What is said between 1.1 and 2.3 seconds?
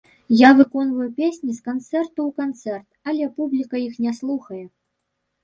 песні з канцэрту